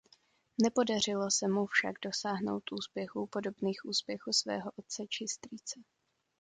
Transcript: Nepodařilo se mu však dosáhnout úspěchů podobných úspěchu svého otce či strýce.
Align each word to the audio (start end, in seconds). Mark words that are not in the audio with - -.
Nepodařilo 0.61 1.31
se 1.31 1.47
mu 1.47 1.65
však 1.65 1.95
dosáhnout 2.05 2.71
úspěchů 2.71 3.27
podobných 3.27 3.81
úspěchu 3.85 4.33
svého 4.33 4.71
otce 4.75 5.03
či 5.09 5.27
strýce. 5.27 5.79